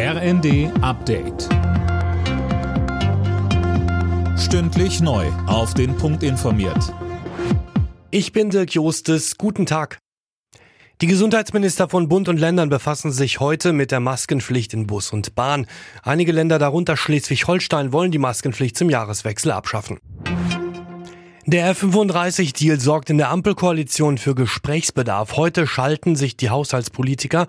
RND 0.00 0.70
Update. 0.80 1.48
Stündlich 4.38 5.00
neu. 5.00 5.26
Auf 5.48 5.74
den 5.74 5.96
Punkt 5.96 6.22
informiert. 6.22 6.94
Ich 8.12 8.30
bin 8.30 8.50
Dirk 8.50 8.74
Jostes. 8.74 9.36
Guten 9.38 9.66
Tag. 9.66 9.98
Die 11.00 11.08
Gesundheitsminister 11.08 11.88
von 11.88 12.08
Bund 12.08 12.28
und 12.28 12.38
Ländern 12.38 12.68
befassen 12.68 13.10
sich 13.10 13.40
heute 13.40 13.72
mit 13.72 13.90
der 13.90 13.98
Maskenpflicht 13.98 14.72
in 14.72 14.86
Bus 14.86 15.12
und 15.12 15.34
Bahn. 15.34 15.66
Einige 16.04 16.30
Länder, 16.30 16.60
darunter 16.60 16.96
Schleswig-Holstein, 16.96 17.92
wollen 17.92 18.12
die 18.12 18.18
Maskenpflicht 18.18 18.78
zum 18.78 18.90
Jahreswechsel 18.90 19.50
abschaffen. 19.50 19.98
Der 21.50 21.70
F-35-Deal 21.70 22.78
sorgt 22.78 23.08
in 23.08 23.16
der 23.16 23.30
Ampelkoalition 23.30 24.18
für 24.18 24.34
Gesprächsbedarf. 24.34 25.38
Heute 25.38 25.66
schalten 25.66 26.14
sich 26.14 26.36
die 26.36 26.50
Haushaltspolitiker 26.50 27.46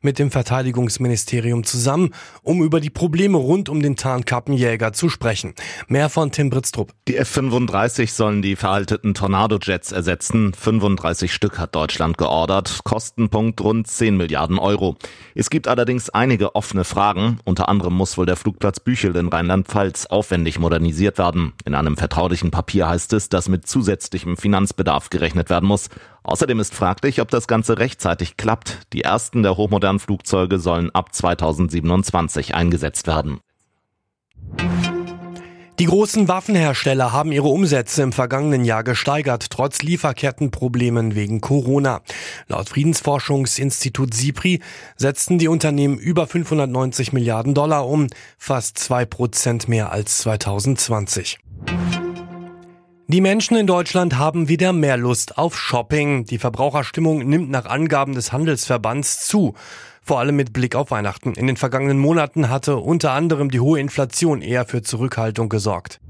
mit 0.00 0.18
dem 0.18 0.30
Verteidigungsministerium 0.30 1.62
zusammen, 1.62 2.14
um 2.42 2.62
über 2.62 2.80
die 2.80 2.88
Probleme 2.88 3.36
rund 3.36 3.68
um 3.68 3.82
den 3.82 3.96
Tarnkappenjäger 3.96 4.94
zu 4.94 5.10
sprechen. 5.10 5.52
Mehr 5.86 6.08
von 6.08 6.32
Tim 6.32 6.48
Britztrup. 6.48 6.94
Die 7.08 7.18
F-35 7.18 8.10
sollen 8.12 8.40
die 8.40 8.56
veralteten 8.56 9.12
Tornado-Jets 9.12 9.92
ersetzen. 9.92 10.54
35 10.54 11.30
Stück 11.30 11.58
hat 11.58 11.74
Deutschland 11.74 12.16
geordert. 12.16 12.80
Kostenpunkt 12.84 13.60
rund 13.60 13.86
10 13.86 14.16
Milliarden 14.16 14.58
Euro. 14.58 14.96
Es 15.34 15.50
gibt 15.50 15.68
allerdings 15.68 16.08
einige 16.08 16.54
offene 16.54 16.84
Fragen. 16.84 17.38
Unter 17.44 17.68
anderem 17.68 17.92
muss 17.92 18.16
wohl 18.16 18.24
der 18.24 18.36
Flugplatz 18.36 18.80
Büchel 18.80 19.14
in 19.14 19.28
Rheinland-Pfalz 19.28 20.06
aufwendig 20.06 20.58
modernisiert 20.58 21.18
werden. 21.18 21.52
In 21.66 21.74
einem 21.74 21.98
vertraulichen 21.98 22.50
Papier 22.50 22.88
heißt 22.88 23.12
es, 23.12 23.28
dass 23.28 23.41
dass 23.42 23.48
mit 23.48 23.66
zusätzlichem 23.66 24.36
Finanzbedarf 24.36 25.10
gerechnet 25.10 25.50
werden 25.50 25.66
muss. 25.66 25.88
Außerdem 26.22 26.60
ist 26.60 26.76
fraglich, 26.76 27.20
ob 27.20 27.28
das 27.28 27.48
Ganze 27.48 27.78
rechtzeitig 27.78 28.36
klappt. 28.36 28.78
Die 28.92 29.02
ersten 29.02 29.42
der 29.42 29.56
hochmodernen 29.56 29.98
Flugzeuge 29.98 30.60
sollen 30.60 30.90
ab 30.90 31.12
2027 31.12 32.54
eingesetzt 32.54 33.08
werden. 33.08 33.40
Die 35.80 35.86
großen 35.86 36.28
Waffenhersteller 36.28 37.10
haben 37.10 37.32
ihre 37.32 37.48
Umsätze 37.48 38.02
im 38.02 38.12
vergangenen 38.12 38.64
Jahr 38.64 38.84
gesteigert, 38.84 39.50
trotz 39.50 39.82
Lieferkettenproblemen 39.82 41.16
wegen 41.16 41.40
Corona. 41.40 42.02
Laut 42.46 42.68
Friedensforschungsinstitut 42.68 44.14
SIPRI 44.14 44.60
setzten 44.96 45.38
die 45.38 45.48
Unternehmen 45.48 45.98
über 45.98 46.28
590 46.28 47.12
Milliarden 47.12 47.54
Dollar 47.54 47.88
um, 47.88 48.06
fast 48.38 48.78
zwei 48.78 49.04
Prozent 49.04 49.66
mehr 49.66 49.90
als 49.90 50.18
2020. 50.18 51.40
Die 53.12 53.20
Menschen 53.20 53.58
in 53.58 53.66
Deutschland 53.66 54.16
haben 54.16 54.48
wieder 54.48 54.72
mehr 54.72 54.96
Lust 54.96 55.36
auf 55.36 55.54
Shopping. 55.54 56.24
Die 56.24 56.38
Verbraucherstimmung 56.38 57.18
nimmt 57.28 57.50
nach 57.50 57.66
Angaben 57.66 58.14
des 58.14 58.32
Handelsverbands 58.32 59.26
zu. 59.26 59.52
Vor 60.02 60.18
allem 60.18 60.34
mit 60.34 60.54
Blick 60.54 60.74
auf 60.74 60.90
Weihnachten. 60.90 61.34
In 61.34 61.46
den 61.46 61.58
vergangenen 61.58 61.98
Monaten 61.98 62.48
hatte 62.48 62.78
unter 62.78 63.12
anderem 63.12 63.50
die 63.50 63.60
hohe 63.60 63.78
Inflation 63.78 64.40
eher 64.40 64.64
für 64.64 64.80
Zurückhaltung 64.80 65.50
gesorgt. 65.50 66.00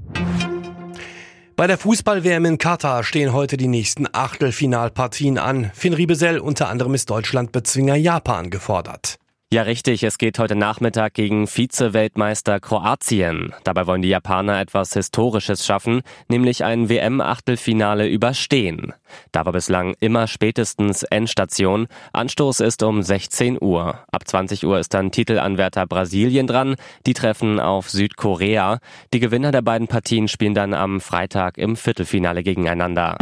Bei 1.57 1.67
der 1.67 1.77
Fußball-WM 1.77 2.45
in 2.45 2.57
Katar 2.57 3.03
stehen 3.03 3.33
heute 3.33 3.57
die 3.57 3.67
nächsten 3.67 4.07
Achtelfinalpartien 4.09 5.37
an. 5.37 5.71
Finn 5.73 5.93
Riebesell 5.93 6.39
unter 6.39 6.69
anderem 6.69 6.93
ist 6.93 7.09
Deutschland-Bezwinger 7.09 7.95
Japan 7.95 8.49
gefordert. 8.49 9.17
Ja, 9.53 9.61
richtig. 9.61 10.01
Es 10.01 10.17
geht 10.17 10.39
heute 10.39 10.55
Nachmittag 10.55 11.13
gegen 11.13 11.45
Vize-Weltmeister 11.45 12.59
Kroatien. 12.59 13.53
Dabei 13.63 13.85
wollen 13.85 14.01
die 14.01 14.09
Japaner 14.09 14.59
etwas 14.59 14.93
Historisches 14.93 15.63
schaffen, 15.63 16.01
nämlich 16.27 16.63
ein 16.63 16.89
WM-Achtelfinale 16.89 18.09
überstehen. 18.09 18.93
Da 19.31 19.45
war 19.45 19.53
bislang 19.53 19.93
immer 19.99 20.25
spätestens 20.25 21.03
Endstation. 21.03 21.85
Anstoß 22.13 22.61
ist 22.61 22.81
um 22.81 23.03
16 23.03 23.59
Uhr. 23.61 23.99
Ab 24.11 24.27
20 24.27 24.65
Uhr 24.65 24.79
ist 24.79 24.95
dann 24.95 25.11
Titelanwärter 25.11 25.85
Brasilien 25.85 26.47
dran. 26.47 26.73
Die 27.05 27.13
treffen 27.13 27.59
auf 27.59 27.91
Südkorea. 27.91 28.79
Die 29.13 29.19
Gewinner 29.19 29.51
der 29.51 29.61
beiden 29.61 29.87
Partien 29.87 30.29
spielen 30.29 30.55
dann 30.55 30.73
am 30.73 30.99
Freitag 30.99 31.59
im 31.59 31.75
Viertelfinale 31.75 32.41
gegeneinander. 32.41 33.19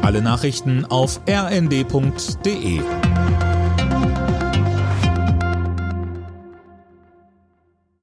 Alle 0.00 0.22
Nachrichten 0.22 0.86
auf 0.86 1.20
rnd.de 1.28 2.80